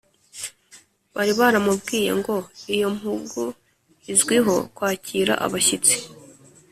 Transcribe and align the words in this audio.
bari 1.15 1.33
baramubwiye 1.39 2.11
ngo 2.19 2.35
iyo 2.73 2.87
mpugu 2.95 3.43
izwiho 4.13 4.55
kwakira 4.75 5.33
abashyitsi 5.45 5.95